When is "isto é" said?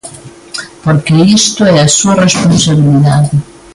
1.39-1.77